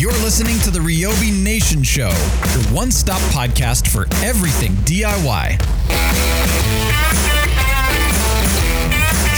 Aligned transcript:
You're 0.00 0.12
listening 0.12 0.58
to 0.60 0.70
the 0.70 0.78
Ryobi 0.78 1.30
Nation 1.44 1.82
Show, 1.82 2.08
your 2.08 2.64
one 2.72 2.90
stop 2.90 3.20
podcast 3.34 3.86
for 3.86 4.06
everything 4.24 4.72
DIY. 4.88 5.60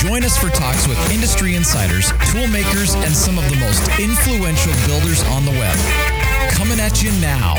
Join 0.07 0.23
us 0.23 0.39
for 0.39 0.51
talks 0.51 0.87
with 0.87 0.97
industry 1.11 1.57
insiders, 1.57 2.13
tool 2.31 2.47
makers, 2.47 2.95
and 2.95 3.13
some 3.13 3.39
of 3.39 3.51
the 3.51 3.57
most 3.57 3.83
influential 3.99 4.73
builders 4.87 5.25
on 5.31 5.45
the 5.45 5.51
web. 5.51 5.77
Coming 6.53 6.79
at 6.79 7.03
you 7.03 7.11
now. 7.21 7.55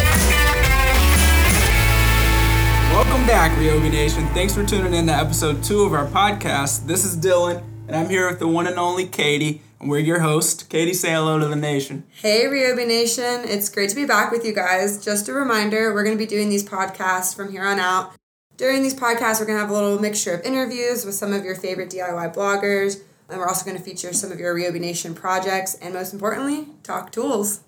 Welcome 2.93 3.27
back, 3.27 3.51
Ryobi 3.57 3.91
Nation. 3.91 4.25
Thanks 4.27 4.54
for 4.54 4.65
tuning 4.65 4.93
in 4.93 5.07
to 5.07 5.13
episode 5.13 5.61
two 5.61 5.81
of 5.81 5.91
our 5.91 6.07
podcast. 6.07 6.88
This 6.88 7.04
is 7.04 7.17
Dylan, 7.17 7.61
and 7.89 7.97
I'm 7.97 8.09
here 8.09 8.29
with 8.29 8.39
the 8.39 8.47
one 8.47 8.65
and 8.65 8.79
only 8.79 9.05
Katie, 9.05 9.61
we're 9.88 10.00
your 10.00 10.20
host. 10.20 10.70
Katie, 10.70 10.93
say 10.93 11.11
hello 11.11 11.39
to 11.39 11.45
the 11.45 11.55
nation. 11.55 12.04
Hey, 12.09 12.45
Ryobi 12.45 12.88
Nation. 12.88 13.41
It's 13.45 13.70
great 13.70 13.89
to 13.89 13.95
be 13.95 14.05
back 14.05 14.31
with 14.31 14.45
you 14.45 14.53
guys. 14.53 15.03
Just 15.03 15.27
a 15.30 15.34
reminder, 15.34 15.94
we're 15.94 16.03
going 16.03 16.17
to 16.17 16.23
be 16.23 16.27
doing 16.27 16.49
these 16.49 16.67
podcasts 16.67 17.35
from 17.35 17.52
here 17.52 17.63
on 17.63 17.80
out. 17.80 18.13
During 18.58 18.84
these 18.84 18.94
podcasts, 18.94 19.39
we're 19.39 19.45
going 19.45 19.58
to 19.58 19.61
have 19.61 19.70
a 19.70 19.73
little 19.73 19.99
mixture 19.99 20.34
of 20.34 20.41
interviews 20.45 21.05
with 21.05 21.16
some 21.16 21.34
of 21.34 21.44
your 21.44 21.55
favorite 21.55 21.89
DIY 21.89 22.34
bloggers, 22.34 23.02
and 23.30 23.39
we're 23.39 23.48
also 23.48 23.66
going 23.66 23.77
to 23.77 23.84
feature 23.84 24.13
some 24.13 24.31
of 24.31 24.39
your 24.39 24.55
Ryobi 24.55 24.80
Nation 24.80 25.16
projects, 25.16 25.75
and 25.75 25.94
most 25.94 26.13
importantly, 26.13 26.67
talk 26.84 27.11
tools. 27.11 27.61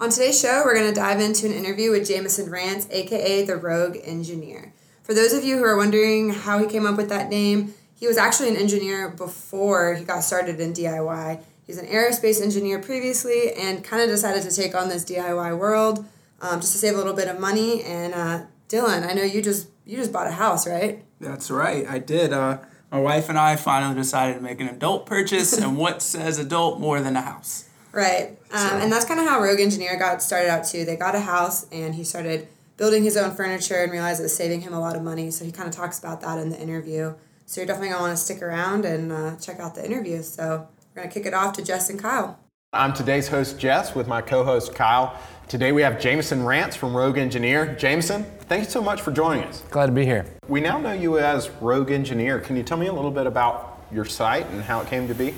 On 0.00 0.10
today's 0.10 0.40
show, 0.40 0.62
we're 0.64 0.74
going 0.74 0.92
to 0.92 1.00
dive 1.00 1.20
into 1.20 1.46
an 1.46 1.52
interview 1.52 1.90
with 1.90 2.06
Jameson 2.08 2.50
Rance, 2.50 2.86
aka 2.90 3.44
the 3.44 3.56
Rogue 3.56 3.96
Engineer. 4.02 4.72
For 5.02 5.14
those 5.14 5.32
of 5.32 5.42
you 5.42 5.56
who 5.56 5.64
are 5.64 5.76
wondering 5.76 6.30
how 6.30 6.58
he 6.58 6.66
came 6.66 6.84
up 6.84 6.96
with 6.96 7.08
that 7.08 7.30
name, 7.30 7.74
he 7.98 8.06
was 8.06 8.16
actually 8.16 8.48
an 8.48 8.56
engineer 8.56 9.08
before 9.08 9.94
he 9.94 10.04
got 10.04 10.20
started 10.20 10.60
in 10.60 10.72
DIY. 10.72 11.40
He's 11.66 11.78
an 11.78 11.86
aerospace 11.86 12.40
engineer 12.40 12.78
previously 12.78 13.52
and 13.52 13.82
kind 13.82 14.02
of 14.02 14.08
decided 14.08 14.42
to 14.44 14.54
take 14.54 14.74
on 14.74 14.88
this 14.88 15.04
DIY 15.04 15.58
world 15.58 16.06
um, 16.40 16.60
just 16.60 16.72
to 16.72 16.78
save 16.78 16.94
a 16.94 16.96
little 16.96 17.14
bit 17.14 17.28
of 17.28 17.40
money. 17.40 17.82
And 17.82 18.14
uh, 18.14 18.42
Dylan, 18.68 19.08
I 19.08 19.12
know 19.12 19.22
you 19.22 19.42
just 19.42 19.68
you 19.84 19.96
just 19.96 20.12
bought 20.12 20.26
a 20.26 20.32
house, 20.32 20.66
right? 20.66 21.04
That's 21.20 21.50
right, 21.50 21.86
I 21.88 21.98
did. 21.98 22.32
Uh, 22.32 22.58
my 22.90 23.00
wife 23.00 23.28
and 23.28 23.38
I 23.38 23.56
finally 23.56 23.94
decided 23.94 24.34
to 24.36 24.40
make 24.40 24.60
an 24.60 24.68
adult 24.68 25.04
purchase, 25.04 25.56
and 25.56 25.76
what 25.78 26.00
says 26.00 26.38
adult 26.38 26.78
more 26.78 27.00
than 27.00 27.16
a 27.16 27.22
house? 27.22 27.68
Right. 27.92 28.38
Um, 28.52 28.58
so. 28.58 28.76
And 28.78 28.92
that's 28.92 29.04
kind 29.04 29.18
of 29.18 29.26
how 29.26 29.40
Rogue 29.40 29.60
Engineer 29.60 29.98
got 29.98 30.22
started 30.22 30.48
out 30.48 30.64
too. 30.64 30.84
They 30.84 30.96
got 30.96 31.14
a 31.14 31.20
house 31.20 31.66
and 31.72 31.94
he 31.94 32.04
started 32.04 32.48
building 32.76 33.02
his 33.02 33.16
own 33.16 33.34
furniture 33.34 33.82
and 33.82 33.90
realized 33.90 34.20
it 34.20 34.24
was 34.24 34.36
saving 34.36 34.60
him 34.60 34.72
a 34.72 34.80
lot 34.80 34.94
of 34.94 35.02
money. 35.02 35.30
So 35.30 35.44
he 35.44 35.52
kind 35.52 35.68
of 35.68 35.74
talks 35.74 35.98
about 35.98 36.20
that 36.20 36.38
in 36.38 36.50
the 36.50 36.60
interview. 36.60 37.14
So 37.48 37.62
you're 37.62 37.66
definitely 37.66 37.88
going 37.88 38.00
to 38.00 38.08
want 38.08 38.18
to 38.18 38.22
stick 38.22 38.42
around 38.42 38.84
and 38.84 39.10
uh, 39.10 39.36
check 39.36 39.58
out 39.58 39.74
the 39.74 39.82
interview. 39.82 40.20
So 40.20 40.68
we're 40.94 41.00
going 41.00 41.08
to 41.08 41.14
kick 41.14 41.24
it 41.24 41.32
off 41.32 41.54
to 41.54 41.64
Jess 41.64 41.88
and 41.88 41.98
Kyle. 41.98 42.38
I'm 42.74 42.92
today's 42.92 43.26
host, 43.26 43.58
Jess, 43.58 43.94
with 43.94 44.06
my 44.06 44.20
co 44.20 44.44
host, 44.44 44.74
Kyle. 44.74 45.18
Today 45.48 45.72
we 45.72 45.80
have 45.80 45.98
Jameson 45.98 46.44
Rance 46.44 46.76
from 46.76 46.94
Rogue 46.94 47.16
Engineer. 47.16 47.74
Jameson, 47.74 48.24
thank 48.40 48.64
you 48.64 48.70
so 48.70 48.82
much 48.82 49.00
for 49.00 49.12
joining 49.12 49.44
us. 49.44 49.62
Glad 49.70 49.86
to 49.86 49.92
be 49.92 50.04
here. 50.04 50.26
We 50.46 50.60
now 50.60 50.78
know 50.78 50.92
you 50.92 51.18
as 51.18 51.48
Rogue 51.62 51.90
Engineer. 51.90 52.38
Can 52.38 52.54
you 52.54 52.62
tell 52.62 52.76
me 52.76 52.88
a 52.88 52.92
little 52.92 53.10
bit 53.10 53.26
about 53.26 53.82
your 53.90 54.04
site 54.04 54.46
and 54.50 54.60
how 54.60 54.82
it 54.82 54.88
came 54.88 55.08
to 55.08 55.14
be? 55.14 55.32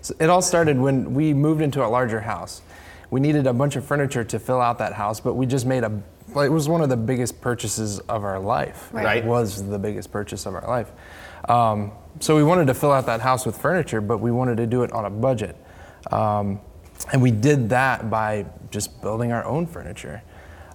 So 0.00 0.14
it 0.20 0.30
all 0.30 0.42
started 0.42 0.78
when 0.78 1.12
we 1.12 1.34
moved 1.34 1.60
into 1.60 1.84
a 1.84 1.88
larger 1.88 2.20
house. 2.20 2.62
We 3.10 3.18
needed 3.18 3.48
a 3.48 3.52
bunch 3.52 3.74
of 3.74 3.84
furniture 3.84 4.22
to 4.22 4.38
fill 4.38 4.60
out 4.60 4.78
that 4.78 4.92
house, 4.92 5.18
but 5.18 5.34
we 5.34 5.44
just 5.44 5.66
made 5.66 5.82
a 5.82 5.90
it 6.36 6.52
was 6.52 6.68
one 6.68 6.82
of 6.82 6.88
the 6.88 6.96
biggest 6.96 7.40
purchases 7.40 7.98
of 8.00 8.22
our 8.22 8.38
life. 8.38 8.90
Right. 8.92 9.18
It 9.18 9.24
was 9.24 9.66
the 9.66 9.78
biggest 9.78 10.12
purchase 10.12 10.46
of 10.46 10.54
our 10.54 10.68
life. 10.68 10.92
Um, 11.48 11.92
so 12.20 12.36
we 12.36 12.42
wanted 12.42 12.66
to 12.66 12.74
fill 12.74 12.92
out 12.92 13.06
that 13.06 13.20
house 13.20 13.46
with 13.46 13.56
furniture, 13.56 14.00
but 14.00 14.18
we 14.18 14.30
wanted 14.30 14.56
to 14.56 14.66
do 14.66 14.82
it 14.82 14.92
on 14.92 15.04
a 15.04 15.10
budget. 15.10 15.56
Um, 16.10 16.60
and 17.12 17.22
we 17.22 17.30
did 17.30 17.68
that 17.70 18.10
by 18.10 18.46
just 18.70 19.00
building 19.00 19.32
our 19.32 19.44
own 19.44 19.66
furniture. 19.66 20.22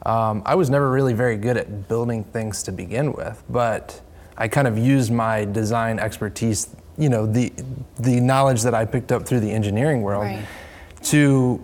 Um, 0.06 0.41
I 0.45 0.56
was 0.56 0.69
never 0.69 0.89
really 0.89 1.14
very 1.14 1.38
good 1.38 1.58
at 1.58 1.88
building 1.88 2.23
things 2.25 2.64
to 2.64 2.72
begin 2.72 3.14
with, 3.14 3.44
but 3.50 4.02
I 4.38 4.47
kind 4.47 4.68
of 4.68 4.78
used 4.78 5.12
my 5.12 5.46
design 5.46 6.00
expertise, 6.00 6.75
you 6.97 7.09
know, 7.09 7.25
the 7.25 7.53
the 8.00 8.19
knowledge 8.19 8.63
that 8.63 8.74
I 8.74 8.85
picked 8.85 9.12
up 9.12 9.25
through 9.25 9.40
the 9.40 9.51
engineering 9.51 10.01
world, 10.01 10.24
right. 10.24 10.45
to 11.03 11.63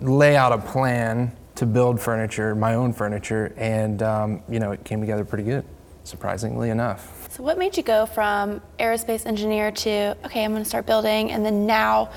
lay 0.00 0.36
out 0.36 0.52
a 0.52 0.58
plan 0.58 1.32
to 1.54 1.66
build 1.66 2.00
furniture, 2.00 2.54
my 2.54 2.74
own 2.74 2.92
furniture, 2.92 3.54
and 3.56 4.02
um, 4.02 4.42
you 4.48 4.58
know, 4.58 4.72
it 4.72 4.84
came 4.84 5.00
together 5.00 5.24
pretty 5.24 5.44
good, 5.44 5.64
surprisingly 6.04 6.70
enough. 6.70 7.21
So, 7.32 7.42
what 7.42 7.56
made 7.56 7.78
you 7.78 7.82
go 7.82 8.04
from 8.04 8.60
aerospace 8.78 9.24
engineer 9.24 9.70
to 9.70 10.14
okay, 10.26 10.44
I'm 10.44 10.50
going 10.50 10.62
to 10.62 10.68
start 10.68 10.84
building, 10.84 11.32
and 11.32 11.42
then 11.42 11.64
now 11.64 12.10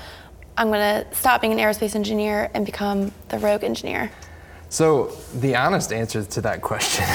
I'm 0.58 0.68
going 0.68 1.04
to 1.04 1.14
stop 1.14 1.40
being 1.40 1.54
an 1.54 1.58
aerospace 1.58 1.94
engineer 1.94 2.50
and 2.52 2.66
become 2.66 3.10
the 3.30 3.38
rogue 3.38 3.64
engineer? 3.64 4.10
So 4.68 5.16
the 5.36 5.56
honest 5.56 5.90
answer 5.90 6.22
to 6.22 6.40
that 6.42 6.60
question, 6.60 7.06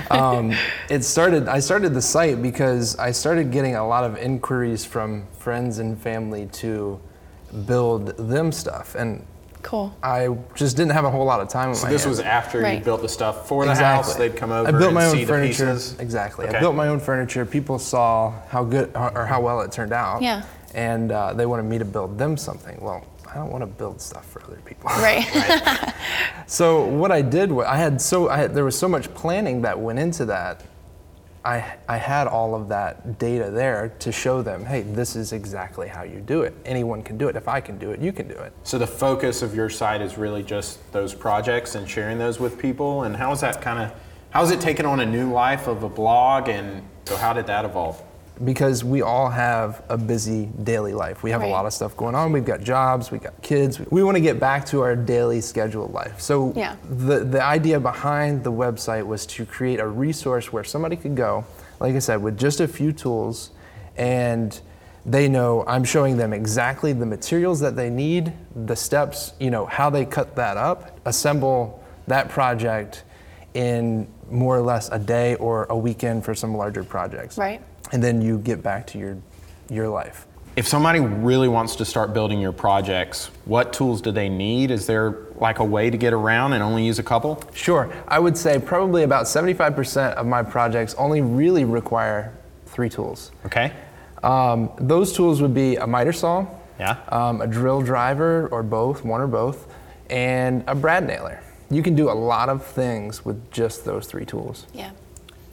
um, 0.10 0.52
it 0.90 1.04
started. 1.04 1.46
I 1.46 1.60
started 1.60 1.94
the 1.94 2.02
site 2.02 2.42
because 2.42 2.98
I 2.98 3.12
started 3.12 3.52
getting 3.52 3.76
a 3.76 3.86
lot 3.86 4.02
of 4.02 4.16
inquiries 4.18 4.84
from 4.84 5.28
friends 5.38 5.78
and 5.78 5.96
family 5.96 6.46
to 6.54 7.00
build 7.66 8.16
them 8.16 8.50
stuff, 8.50 8.96
and 8.96 9.24
Cool. 9.66 9.92
I 10.00 10.28
just 10.54 10.76
didn't 10.76 10.92
have 10.92 11.04
a 11.04 11.10
whole 11.10 11.24
lot 11.24 11.40
of 11.40 11.48
time. 11.48 11.74
So 11.74 11.86
my 11.86 11.90
this 11.90 12.04
hands. 12.04 12.18
was 12.18 12.24
after 12.24 12.60
right. 12.60 12.78
you 12.78 12.84
built 12.84 13.02
the 13.02 13.08
stuff 13.08 13.48
for 13.48 13.64
the 13.64 13.72
exactly. 13.72 14.12
house. 14.12 14.14
They'd 14.16 14.36
come 14.36 14.52
over. 14.52 14.68
I 14.68 14.70
built 14.70 14.94
my 14.94 15.04
and 15.04 15.18
own 15.18 15.26
furniture. 15.26 15.70
Exactly. 15.98 16.46
Okay. 16.46 16.56
I 16.56 16.60
built 16.60 16.76
my 16.76 16.86
own 16.86 17.00
furniture. 17.00 17.44
People 17.44 17.80
saw 17.80 18.32
how 18.46 18.62
good 18.62 18.92
or 18.94 19.26
how 19.26 19.40
well 19.40 19.60
it 19.62 19.72
turned 19.72 19.92
out. 19.92 20.22
Yeah. 20.22 20.44
And 20.76 21.10
uh, 21.10 21.32
they 21.32 21.46
wanted 21.46 21.64
me 21.64 21.78
to 21.78 21.84
build 21.84 22.16
them 22.16 22.36
something. 22.36 22.78
Well, 22.80 23.04
I 23.28 23.34
don't 23.34 23.50
want 23.50 23.62
to 23.62 23.66
build 23.66 24.00
stuff 24.00 24.30
for 24.30 24.40
other 24.44 24.60
people. 24.64 24.88
Right. 24.88 25.26
right. 25.34 25.94
So 26.46 26.84
what 26.84 27.10
I 27.10 27.20
did 27.20 27.50
was 27.50 27.66
I 27.66 27.76
had 27.76 28.00
so 28.00 28.28
I 28.28 28.36
had, 28.36 28.54
there 28.54 28.64
was 28.64 28.78
so 28.78 28.86
much 28.86 29.12
planning 29.14 29.62
that 29.62 29.76
went 29.76 29.98
into 29.98 30.26
that 30.26 30.62
I, 31.46 31.76
I 31.88 31.96
had 31.96 32.26
all 32.26 32.56
of 32.56 32.68
that 32.70 33.20
data 33.20 33.52
there 33.52 33.94
to 34.00 34.10
show 34.10 34.42
them, 34.42 34.64
hey, 34.64 34.82
this 34.82 35.14
is 35.14 35.32
exactly 35.32 35.86
how 35.86 36.02
you 36.02 36.20
do 36.20 36.42
it. 36.42 36.52
Anyone 36.64 37.02
can 37.02 37.16
do 37.16 37.28
it. 37.28 37.36
If 37.36 37.46
I 37.46 37.60
can 37.60 37.78
do 37.78 37.92
it, 37.92 38.00
you 38.00 38.12
can 38.12 38.26
do 38.26 38.34
it. 38.34 38.52
So 38.64 38.78
the 38.78 38.86
focus 38.88 39.42
of 39.42 39.54
your 39.54 39.70
site 39.70 40.00
is 40.00 40.18
really 40.18 40.42
just 40.42 40.80
those 40.92 41.14
projects 41.14 41.76
and 41.76 41.88
sharing 41.88 42.18
those 42.18 42.40
with 42.40 42.58
people. 42.58 43.04
And 43.04 43.14
how 43.14 43.30
is 43.30 43.42
that 43.42 43.62
kind 43.62 43.78
of, 43.78 43.96
how 44.30 44.42
is 44.42 44.50
it 44.50 44.60
taken 44.60 44.86
on 44.86 44.98
a 44.98 45.06
new 45.06 45.32
life 45.32 45.68
of 45.68 45.84
a 45.84 45.88
blog? 45.88 46.48
And 46.48 46.82
so 47.04 47.16
how 47.16 47.32
did 47.32 47.46
that 47.46 47.64
evolve? 47.64 48.02
Because 48.44 48.84
we 48.84 49.02
all 49.02 49.30
have 49.30 49.82
a 49.88 49.96
busy 49.96 50.46
daily 50.62 50.92
life. 50.92 51.22
We 51.22 51.30
have 51.30 51.40
right. 51.40 51.48
a 51.48 51.52
lot 51.52 51.64
of 51.66 51.72
stuff 51.72 51.96
going 51.96 52.14
on. 52.14 52.32
We've 52.32 52.44
got 52.44 52.60
jobs, 52.60 53.10
we've 53.10 53.22
got 53.22 53.40
kids. 53.42 53.80
We 53.90 54.02
want 54.02 54.16
to 54.16 54.20
get 54.20 54.38
back 54.38 54.66
to 54.66 54.82
our 54.82 54.94
daily 54.94 55.40
scheduled 55.40 55.92
life. 55.92 56.20
So 56.20 56.52
yeah. 56.54 56.76
the 56.88 57.20
the 57.20 57.42
idea 57.42 57.80
behind 57.80 58.44
the 58.44 58.52
website 58.52 59.06
was 59.06 59.26
to 59.26 59.46
create 59.46 59.80
a 59.80 59.86
resource 59.86 60.52
where 60.52 60.64
somebody 60.64 60.96
could 60.96 61.16
go, 61.16 61.44
like 61.80 61.94
I 61.94 61.98
said, 61.98 62.22
with 62.22 62.38
just 62.38 62.60
a 62.60 62.68
few 62.68 62.92
tools 62.92 63.50
and 63.96 64.60
they 65.06 65.28
know 65.28 65.64
I'm 65.66 65.84
showing 65.84 66.16
them 66.16 66.32
exactly 66.32 66.92
the 66.92 67.06
materials 67.06 67.60
that 67.60 67.76
they 67.76 67.90
need, 67.90 68.32
the 68.66 68.76
steps, 68.76 69.32
you 69.38 69.50
know, 69.50 69.64
how 69.66 69.88
they 69.88 70.04
cut 70.04 70.34
that 70.36 70.56
up, 70.56 70.98
assemble 71.06 71.82
that 72.08 72.28
project 72.28 73.04
in 73.54 74.08
more 74.28 74.58
or 74.58 74.62
less 74.62 74.90
a 74.90 74.98
day 74.98 75.36
or 75.36 75.64
a 75.70 75.76
weekend 75.76 76.24
for 76.24 76.34
some 76.34 76.56
larger 76.56 76.84
projects. 76.84 77.38
Right 77.38 77.62
and 77.92 78.02
then 78.02 78.20
you 78.20 78.38
get 78.38 78.62
back 78.62 78.86
to 78.88 78.98
your 78.98 79.18
your 79.70 79.88
life. 79.88 80.26
If 80.56 80.66
somebody 80.66 81.00
really 81.00 81.48
wants 81.48 81.76
to 81.76 81.84
start 81.84 82.14
building 82.14 82.40
your 82.40 82.52
projects, 82.52 83.30
what 83.44 83.74
tools 83.74 84.00
do 84.00 84.10
they 84.10 84.30
need? 84.30 84.70
Is 84.70 84.86
there 84.86 85.18
like 85.34 85.58
a 85.58 85.64
way 85.64 85.90
to 85.90 85.98
get 85.98 86.14
around 86.14 86.54
and 86.54 86.62
only 86.62 86.86
use 86.86 86.98
a 86.98 87.02
couple? 87.02 87.42
Sure. 87.52 87.92
I 88.08 88.18
would 88.18 88.38
say 88.38 88.58
probably 88.58 89.02
about 89.02 89.26
75% 89.26 90.14
of 90.14 90.26
my 90.26 90.42
projects 90.42 90.94
only 90.94 91.20
really 91.20 91.64
require 91.66 92.32
three 92.64 92.88
tools. 92.88 93.32
Okay. 93.44 93.70
Um, 94.22 94.70
those 94.78 95.12
tools 95.12 95.42
would 95.42 95.52
be 95.52 95.76
a 95.76 95.86
miter 95.86 96.12
saw, 96.12 96.46
yeah. 96.78 97.00
um, 97.10 97.42
a 97.42 97.46
drill 97.46 97.82
driver 97.82 98.48
or 98.48 98.62
both, 98.62 99.04
one 99.04 99.20
or 99.20 99.26
both, 99.26 99.70
and 100.08 100.64
a 100.66 100.74
brad 100.74 101.06
nailer. 101.06 101.42
You 101.70 101.82
can 101.82 101.94
do 101.94 102.08
a 102.08 102.14
lot 102.14 102.48
of 102.48 102.64
things 102.64 103.26
with 103.26 103.50
just 103.50 103.84
those 103.84 104.06
three 104.06 104.24
tools. 104.24 104.66
Yeah. 104.72 104.92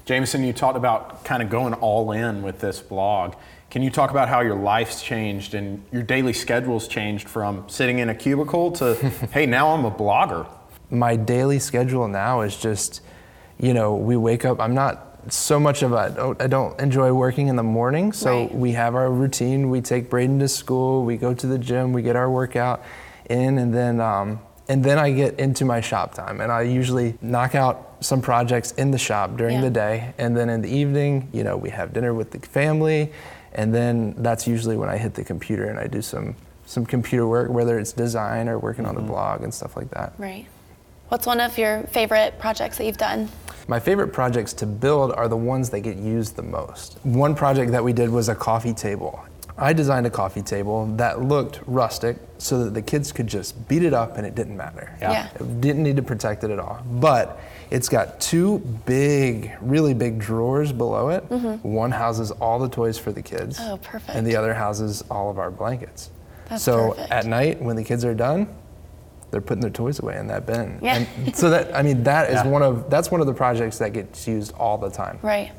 Jameson, 0.06 0.44
you 0.44 0.52
talked 0.52 0.76
about 0.76 1.24
kind 1.24 1.42
of 1.42 1.50
going 1.50 1.74
all 1.76 2.12
in 2.12 2.42
with 2.42 2.60
this 2.60 2.82
blog. 2.82 3.36
Can 3.70 3.82
you 3.82 3.90
talk 3.90 4.12
about 4.12 4.28
how 4.28 4.42
your 4.42 4.56
life's 4.56 5.02
changed 5.02 5.54
and 5.54 5.84
your 5.92 6.04
daily 6.04 6.34
schedule's 6.34 6.88
changed 6.88 7.30
from 7.30 7.68
sitting 7.70 8.00
in 8.00 8.10
a 8.10 8.16
cubicle 8.16 8.72
to, 8.74 8.96
hey, 9.32 9.46
now 9.46 9.70
I'm 9.70 9.86
a 9.86 9.92
blogger? 9.92 10.48
My 10.90 11.16
daily 11.16 11.58
schedule 11.58 12.08
now 12.08 12.42
is 12.42 12.56
just, 12.58 13.02
you 13.58 13.74
know, 13.74 13.96
we 13.96 14.18
wake 14.18 14.44
up, 14.44 14.60
I'm 14.60 14.76
not 14.76 15.32
so 15.32 15.58
much 15.58 15.82
of 15.84 15.94
a, 15.94 16.36
I 16.40 16.48
don't 16.48 16.78
enjoy 16.82 17.14
working 17.14 17.48
in 17.48 17.56
the 17.56 17.64
morning, 17.64 18.12
so 18.12 18.42
right. 18.42 18.54
we 18.54 18.74
have 18.74 18.94
our 18.96 19.10
routine. 19.10 19.70
We 19.70 19.80
take 19.80 20.10
Braden 20.10 20.40
to 20.40 20.50
school, 20.50 21.06
we 21.06 21.16
go 21.16 21.34
to 21.34 21.48
the 21.48 21.58
gym, 21.58 21.94
we 21.94 22.02
get 22.02 22.18
our 22.18 22.30
workout 22.30 22.84
in, 23.30 23.58
and 23.58 23.74
then, 23.74 24.02
um, 24.02 24.42
and 24.68 24.84
then 24.84 25.00
I 25.00 25.12
get 25.12 25.40
into 25.40 25.64
my 25.64 25.80
shop 25.80 26.14
time, 26.14 26.42
and 26.42 26.52
I 26.52 26.64
usually 26.64 27.18
knock 27.22 27.56
out 27.56 27.93
some 28.04 28.22
projects 28.22 28.72
in 28.74 28.92
the 28.92 28.98
shop 28.98 29.38
during 29.38 29.56
Yeah. 29.56 29.62
the 29.62 29.70
day, 29.70 30.14
and 30.18 30.36
then 30.36 30.50
in 30.50 30.62
the 30.62 30.70
evening, 30.70 31.30
you 31.32 31.44
know, 31.44 31.56
we 31.58 31.70
have 31.70 31.94
dinner 31.94 32.14
with 32.14 32.32
the 32.32 32.40
family, 32.40 33.12
and 33.54 33.74
then 33.74 34.16
that's 34.18 34.46
usually 34.48 34.78
when 34.78 34.90
I 34.90 34.98
hit 34.98 35.14
the 35.16 35.24
computer 35.24 35.66
and 35.66 35.80
I 35.80 35.88
do 35.88 36.02
some 36.02 36.36
some 36.66 36.86
computer 36.86 37.28
work, 37.28 37.50
whether 37.50 37.78
it's 37.78 37.92
design 37.92 38.48
or 38.48 38.58
working 38.58 38.86
Mm-hmm. 38.86 38.98
on 38.98 39.06
the 39.06 39.12
blog 39.12 39.44
and 39.44 39.54
stuff 39.54 39.76
like 39.76 39.92
that. 39.92 40.14
Right. 40.18 40.46
What's 41.10 41.28
one 41.28 41.42
of 41.42 41.58
your 41.58 41.82
favorite 41.92 42.40
projects 42.40 42.78
that 42.78 42.86
you've 42.86 42.98
done? 42.98 43.28
My 43.68 43.80
favorite 43.82 44.14
projects 44.14 44.54
to 44.54 44.66
build 44.66 45.12
are 45.12 45.28
the 45.28 45.38
ones 45.38 45.70
that 45.72 45.82
get 45.82 45.98
used 45.98 46.36
the 46.38 46.42
most. 46.42 46.98
One 47.04 47.36
project 47.36 47.72
that 47.74 47.84
we 47.84 47.92
did 47.94 48.10
was 48.10 48.30
a 48.30 48.34
coffee 48.36 48.74
table. 48.74 49.20
I 49.58 49.74
designed 49.74 50.08
a 50.08 50.10
coffee 50.10 50.42
table 50.42 50.88
that 50.96 51.22
looked 51.22 51.60
rustic 51.68 52.16
so 52.40 52.64
that 52.64 52.74
the 52.74 52.82
kids 52.82 53.12
could 53.12 53.28
just 53.28 53.68
beat 53.68 53.84
it 53.84 53.94
up 53.94 54.18
and 54.18 54.26
it 54.26 54.34
didn't 54.34 54.58
matter. 54.58 54.96
Yeah. 55.02 55.12
Yeah. 55.12 55.28
It 55.36 55.62
didn't 55.62 55.84
need 55.84 55.98
to 55.98 56.02
protect 56.02 56.44
it 56.46 56.50
at 56.50 56.60
all. 56.60 56.82
But 56.94 57.40
it's 57.74 57.90
got 57.90 58.22
two 58.22 58.60
big, 58.86 59.52
really 59.60 59.96
big 59.96 60.20
drawers 60.20 60.72
below 60.72 61.10
it. 61.10 61.22
One 61.64 61.90
houses 61.90 62.30
all 62.30 62.60
the 62.60 62.70
toys 62.70 63.00
for 63.00 63.12
the 63.12 63.24
kids. 63.24 63.58
Mm-hmm. 63.58 63.72
Oh, 63.72 63.78
perfect. 63.78 64.16
And 64.16 64.28
the 64.28 64.36
other 64.36 64.54
houses 64.54 65.04
all 65.10 65.32
of 65.32 65.40
our 65.40 65.50
blankets. 65.50 66.12
That's 66.50 66.62
so 66.64 66.92
perfect. 66.92 67.12
at 67.12 67.26
night 67.26 67.60
when 67.60 67.76
the 67.76 67.84
kids 67.84 68.06
are 68.06 68.14
done, 68.14 68.48
they're 69.32 69.42
putting 69.42 69.62
their 69.62 69.72
toys 69.72 70.00
away 70.00 70.18
in 70.18 70.28
that 70.28 70.46
bin. 70.46 70.78
Yeah. 70.84 71.04
And 71.26 71.36
so 71.36 71.50
that 71.50 71.76
I 71.76 71.82
mean 71.82 72.04
that 72.04 72.30
is 72.30 72.36
Yeah. 72.36 72.48
one 72.48 72.62
of 72.62 72.92
that's 72.92 73.10
one 73.10 73.22
of 73.22 73.26
the 73.26 73.34
projects 73.34 73.80
that 73.80 73.92
gets 73.92 74.28
used 74.28 74.54
all 74.54 74.78
the 74.78 74.92
time. 74.92 75.18
Right. 75.24 75.52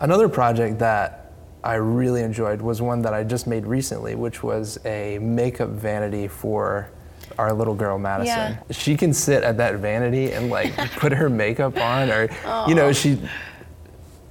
Another 0.00 0.28
project 0.28 0.80
that 0.80 1.32
I 1.62 1.74
really 1.74 2.22
enjoyed 2.22 2.60
was 2.60 2.82
one 2.82 3.02
that 3.02 3.14
I 3.14 3.22
just 3.22 3.46
made 3.46 3.64
recently, 3.64 4.16
which 4.16 4.42
was 4.42 4.80
a 4.84 5.20
makeup 5.20 5.68
vanity 5.68 6.26
for 6.26 6.90
our 7.38 7.52
little 7.52 7.74
girl 7.74 7.98
Madison. 7.98 8.26
Yeah. 8.36 8.58
She 8.70 8.96
can 8.96 9.12
sit 9.14 9.42
at 9.42 9.56
that 9.58 9.76
vanity 9.76 10.32
and 10.32 10.50
like 10.50 10.74
put 10.96 11.12
her 11.12 11.28
makeup 11.30 11.76
on 11.78 12.10
or 12.10 12.28
you 12.68 12.74
know, 12.74 12.92
she 12.92 13.18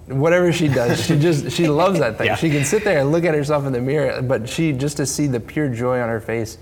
whatever 0.08 0.52
she 0.52 0.68
does, 0.68 1.04
she 1.06 1.18
just 1.18 1.52
she 1.52 1.68
loves 1.82 2.00
that 2.00 2.18
thing. 2.18 2.28
Yeah. 2.28 2.36
She 2.36 2.50
can 2.50 2.66
sit 2.66 2.84
there 2.84 3.00
and 3.00 3.12
look 3.12 3.24
at 3.24 3.34
herself 3.34 3.66
in 3.66 3.74
the 3.74 3.82
mirror, 3.82 4.22
but 4.22 4.48
she 4.50 4.72
just 4.74 4.98
to 4.98 5.06
see 5.06 5.28
the 5.28 5.40
pure 5.40 5.70
joy 5.70 6.00
on 6.02 6.10
her 6.10 6.20
face 6.20 6.58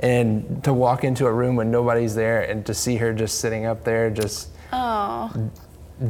and 0.00 0.62
to 0.64 0.72
walk 0.72 1.04
into 1.04 1.26
a 1.26 1.32
room 1.32 1.56
when 1.56 1.70
nobody's 1.70 2.14
there 2.14 2.42
and 2.42 2.64
to 2.66 2.74
see 2.74 2.96
her 2.96 3.12
just 3.12 3.38
sitting 3.40 3.66
up 3.66 3.84
there 3.84 4.10
just 4.10 4.48
Oh, 4.72 5.30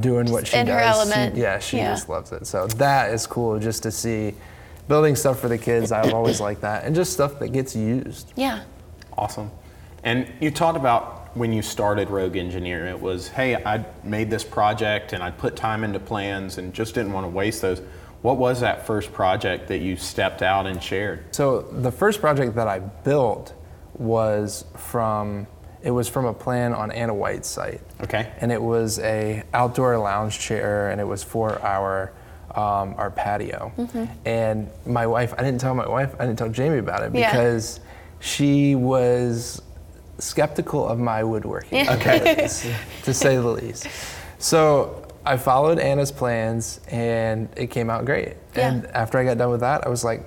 doing 0.01 0.31
what 0.31 0.47
she 0.47 0.57
in 0.57 0.67
her 0.69 0.79
does. 0.79 0.97
she- 0.97 1.13
element. 1.13 1.37
yeah, 1.37 1.59
she 1.59 1.77
Yeah. 1.79 1.91
just 1.93 2.09
loves 2.09 2.31
it. 2.33 2.47
So 2.47 2.67
that 2.69 3.13
is 3.13 3.27
cool 3.27 3.59
just 3.59 3.83
to 3.83 3.91
see 3.91 4.35
building 4.89 5.17
stuff 5.17 5.41
for 5.41 5.49
the 5.49 5.59
kids. 5.59 5.91
I've 5.93 6.15
always 6.15 6.41
liked 6.41 6.61
that. 6.63 6.85
And 6.85 6.95
just 6.95 7.13
stuff 7.13 7.39
that 7.41 7.49
gets 7.53 7.75
used. 7.75 8.33
yeah. 8.37 8.61
Awesome. 9.19 9.51
And 10.05 10.31
you 10.41 10.51
talked 10.51 10.77
about 10.77 11.37
when 11.37 11.53
you 11.53 11.63
started 11.63 12.11
Rogue 12.11 12.37
Engineer, 12.37 12.87
it 12.87 13.01
was, 13.01 13.29
hey, 13.29 13.57
I 13.57 13.85
made 14.03 14.31
this 14.31 14.45
project 14.45 15.13
and 15.13 15.23
I 15.23 15.31
put 15.31 15.57
time 15.57 15.85
into 15.85 15.99
plans 15.99 16.59
and 16.59 16.75
just 16.75 16.95
didn't 16.95 17.13
want 17.13 17.25
to 17.25 17.29
waste 17.31 17.63
those. 17.63 17.81
What 18.21 18.37
was 18.37 18.61
that 18.61 18.87
first 18.87 19.13
project 19.13 19.69
that 19.69 19.79
you 19.79 19.97
stepped 19.97 20.43
out 20.43 20.67
and 20.67 20.83
shared? 20.83 21.35
So 21.35 21.63
the 21.63 21.91
first 21.91 22.21
project 22.21 22.55
that 22.57 22.69
I 22.69 22.79
built 22.79 23.55
was 23.95 24.65
from 24.77 25.47
it 25.83 25.91
was 25.91 26.09
from 26.09 26.27
a 26.27 26.33
plan 26.35 26.73
on 26.73 26.93
Ana 26.93 27.13
White's 27.13 27.49
site. 27.49 27.81
Okay. 28.03 28.31
And 28.41 28.53
it 28.53 28.63
was 28.63 29.01
a 29.01 29.43
outdoor 29.53 29.99
lounge 29.99 30.39
chair 30.39 30.91
and 30.91 31.01
it 31.01 31.05
was 31.05 31.25
for 31.25 31.61
our 31.61 32.13
um, 32.55 32.95
our 32.99 33.11
patio. 33.11 33.73
Mm-hmm. 33.77 34.05
And 34.25 34.71
my 34.87 35.07
wife, 35.07 35.33
I 35.37 35.43
didn't 35.43 35.61
tell 35.61 35.75
my 35.75 35.89
wife, 35.89 36.15
I 36.21 36.27
didn't 36.27 36.39
tell 36.39 36.51
Jamie 36.51 36.79
about 36.79 37.03
it 37.03 37.15
Yeah. 37.15 37.31
because 37.33 37.81
she 38.21 38.75
was 38.77 39.61
skeptical 40.23 40.87
of 40.89 40.99
my 40.99 41.25
woodworking 41.25 41.87
abilities, 41.89 42.67
to 43.05 43.13
say 43.13 43.37
the 43.37 43.43
least. 43.49 43.87
So 44.39 45.07
I 45.25 45.37
followed 45.37 45.79
Ana's 45.79 46.13
plans 46.13 46.81
and 46.89 47.49
it 47.57 47.69
came 47.69 47.91
out 47.91 48.05
great. 48.05 48.37
And 48.55 48.87
after 48.89 49.19
I 49.19 49.25
got 49.25 49.39
done 49.39 49.51
with 49.51 49.61
that, 49.61 49.87
I 49.87 49.89
was 49.91 50.05
like, 50.05 50.25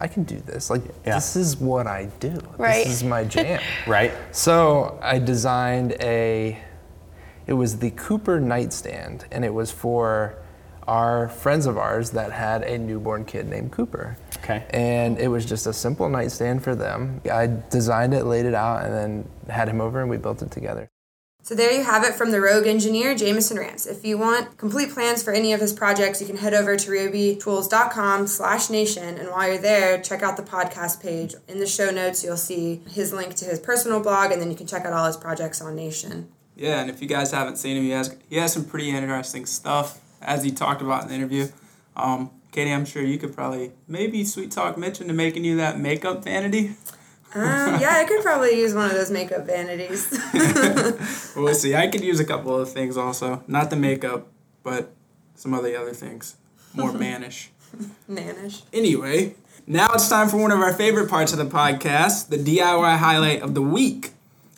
I 0.00 0.08
can 0.08 0.24
do 0.24 0.36
this. 0.40 0.70
Like, 0.70 0.82
Yeah. 1.06 1.14
this 1.14 1.36
is 1.36 1.56
what 1.56 1.86
I 1.86 2.06
do. 2.20 2.38
Right. 2.58 2.84
This 2.84 2.94
is 2.96 3.04
my 3.04 3.24
jam. 3.34 3.60
Right? 3.86 4.12
So 4.32 4.98
I 5.02 5.18
designed 5.18 5.92
a, 6.00 6.58
it 7.46 7.52
was 7.52 7.78
the 7.78 7.90
Cooper 7.92 8.40
nightstand, 8.40 9.26
and 9.30 9.44
it 9.44 9.52
was 9.54 9.70
for 9.70 10.34
our 10.86 11.28
friends 11.28 11.66
of 11.66 11.78
ours 11.78 12.10
that 12.10 12.32
had 12.32 12.62
a 12.62 12.78
newborn 12.78 13.24
kid 13.24 13.48
named 13.48 13.72
Cooper. 13.72 14.16
Okay. 14.38 14.64
And 14.70 15.18
it 15.18 15.28
was 15.28 15.46
just 15.46 15.66
a 15.66 15.72
simple 15.72 16.08
nightstand 16.08 16.62
for 16.62 16.74
them. 16.74 17.20
I 17.30 17.48
designed 17.70 18.14
it, 18.14 18.24
laid 18.24 18.46
it 18.46 18.54
out, 18.54 18.84
and 18.84 18.92
then 18.92 19.28
had 19.48 19.68
him 19.68 19.80
over, 19.80 20.00
and 20.00 20.10
we 20.10 20.16
built 20.16 20.42
it 20.42 20.50
together. 20.50 20.90
So 21.42 21.54
there 21.54 21.70
you 21.70 21.84
have 21.84 22.04
it 22.04 22.14
from 22.14 22.30
the 22.30 22.40
Rogue 22.40 22.66
Engineer, 22.66 23.14
Jameson 23.14 23.58
Rance. 23.58 23.84
If 23.84 24.02
you 24.02 24.16
want 24.16 24.56
complete 24.56 24.90
plans 24.90 25.22
for 25.22 25.34
any 25.34 25.52
of 25.52 25.60
his 25.60 25.74
projects, 25.74 26.18
you 26.18 26.26
can 26.26 26.38
head 26.38 26.54
over 26.54 26.74
to 26.74 26.90
ryobitools.com 26.90 28.26
slash 28.28 28.70
nation. 28.70 29.18
And 29.18 29.28
while 29.28 29.48
you're 29.48 29.58
there, 29.58 30.00
check 30.00 30.22
out 30.22 30.38
the 30.38 30.42
podcast 30.42 31.02
page. 31.02 31.34
In 31.46 31.60
the 31.60 31.66
show 31.66 31.90
notes, 31.90 32.24
you'll 32.24 32.38
see 32.38 32.80
his 32.88 33.12
link 33.12 33.34
to 33.34 33.44
his 33.44 33.60
personal 33.60 34.00
blog, 34.00 34.32
and 34.32 34.40
then 34.40 34.50
you 34.50 34.56
can 34.56 34.66
check 34.66 34.86
out 34.86 34.94
all 34.94 35.04
his 35.04 35.18
projects 35.18 35.60
on 35.60 35.76
Nation. 35.76 36.28
Yeah, 36.56 36.80
and 36.80 36.88
if 36.88 37.02
you 37.02 37.08
guys 37.08 37.30
haven't 37.30 37.56
seen 37.56 37.76
him, 37.76 37.82
he 37.82 37.90
has 37.90 38.16
he 38.28 38.36
has 38.36 38.52
some 38.52 38.64
pretty 38.64 38.90
interesting 38.90 39.44
stuff 39.44 40.00
as 40.24 40.44
he 40.44 40.50
talked 40.50 40.82
about 40.82 41.02
in 41.02 41.08
the 41.08 41.14
interview. 41.14 41.48
Um, 41.96 42.30
Katie, 42.52 42.72
I'm 42.72 42.84
sure 42.84 43.02
you 43.02 43.18
could 43.18 43.34
probably 43.34 43.72
maybe 43.88 44.24
sweet 44.24 44.50
talk 44.50 44.78
Mitch 44.78 45.00
into 45.00 45.12
making 45.12 45.44
you 45.44 45.56
that 45.56 45.78
makeup 45.78 46.22
vanity. 46.22 46.74
Um, 47.34 47.80
yeah, 47.80 47.94
I 47.96 48.04
could 48.06 48.22
probably 48.22 48.60
use 48.60 48.74
one 48.74 48.86
of 48.86 48.92
those 48.92 49.10
makeup 49.10 49.44
vanities. 49.44 50.16
We'll 51.36 51.52
see. 51.54 51.74
I 51.74 51.88
could 51.88 52.02
use 52.02 52.20
a 52.20 52.24
couple 52.24 52.56
of 52.56 52.70
things 52.70 52.96
also, 52.96 53.42
not 53.48 53.70
the 53.70 53.76
makeup, 53.76 54.28
but 54.62 54.92
some 55.34 55.52
of 55.52 55.64
the 55.64 55.76
other 55.76 55.92
things, 55.92 56.36
more 56.74 56.92
mannish. 57.06 57.50
Nanish. 58.08 58.62
Anyway, 58.72 59.34
now 59.66 59.88
it's 59.94 60.08
time 60.08 60.28
for 60.28 60.36
one 60.36 60.52
of 60.52 60.60
our 60.60 60.72
favorite 60.72 61.10
parts 61.10 61.32
of 61.32 61.38
the 61.38 61.44
podcast, 61.44 62.28
the 62.28 62.36
DIY 62.36 62.98
highlight 62.98 63.42
of 63.42 63.54
the 63.54 63.62
week. 63.62 64.12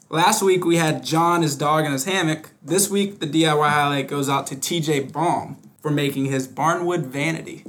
Last 0.09 0.41
week 0.41 0.65
we 0.65 0.77
had 0.77 1.05
John, 1.05 1.43
his 1.43 1.57
dog, 1.57 1.85
in 1.85 1.91
his 1.91 2.05
hammock. 2.05 2.51
This 2.63 2.89
week 2.89 3.19
the 3.19 3.27
DIY 3.27 3.69
highlight 3.69 4.07
goes 4.07 4.29
out 4.29 4.47
to 4.49 4.55
TJ 4.55 5.13
Baum 5.13 5.57
for 5.81 5.91
making 5.91 6.27
his 6.27 6.47
barnwood 6.47 7.07
vanity. 7.07 7.65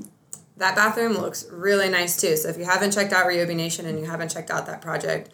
That 0.56 0.76
bathroom 0.76 1.14
looks 1.14 1.48
really 1.52 1.90
nice 1.90 2.22
too. 2.22 2.38
So 2.38 2.50
if 2.50 2.58
you 2.58 2.66
haven't 2.66 2.92
checked 2.92 3.12
out 3.12 3.26
Ryobi 3.26 3.56
Nation 3.56 3.88
and 3.88 3.98
you 4.00 4.06
haven't 4.06 4.30
checked 4.30 4.52
out 4.52 4.68
that 4.68 4.84
project, 4.84 5.32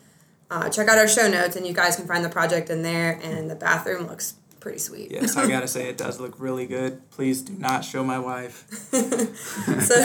uh, 0.50 0.70
check 0.70 0.88
out 0.88 0.98
our 0.98 1.08
show 1.10 1.28
notes 1.28 1.58
and 1.58 1.68
you 1.68 1.74
guys 1.74 1.98
can 1.98 2.08
find 2.08 2.24
the 2.24 2.30
project 2.30 2.70
in 2.70 2.84
there. 2.84 3.20
And 3.22 3.50
the 3.50 3.56
bathroom 3.56 4.08
looks 4.08 4.36
pretty 4.64 4.80
sweet. 4.80 5.12
Yes, 5.12 5.36
I 5.36 5.48
gotta 5.48 5.68
say 5.68 5.90
it 5.90 5.98
does 5.98 6.20
look 6.22 6.40
really 6.40 6.66
good. 6.66 7.08
Please 7.12 7.42
do 7.42 7.54
not 7.54 7.84
show 7.86 8.04
my 8.04 8.18
wife. 8.18 8.66
So, 9.84 9.96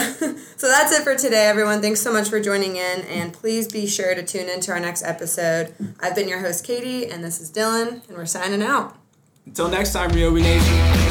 so 0.57 0.67
that's 0.67 0.91
it 0.91 1.03
for 1.03 1.15
today, 1.15 1.45
everyone. 1.45 1.81
Thanks 1.81 2.01
so 2.01 2.11
much 2.11 2.29
for 2.29 2.39
joining 2.39 2.75
in, 2.75 3.01
and 3.01 3.31
please 3.31 3.71
be 3.71 3.87
sure 3.87 4.13
to 4.13 4.23
tune 4.23 4.49
into 4.49 4.71
our 4.71 4.79
next 4.79 5.03
episode. 5.03 5.73
I've 6.01 6.15
been 6.15 6.27
your 6.27 6.39
host, 6.39 6.65
Katie, 6.65 7.09
and 7.09 7.23
this 7.23 7.39
is 7.39 7.51
Dylan, 7.51 8.07
and 8.07 8.17
we're 8.17 8.25
signing 8.25 8.61
out. 8.61 8.97
Until 9.45 9.69
next 9.69 9.93
time, 9.93 10.11
Ryobi 10.11 10.41
Nation. 10.41 11.08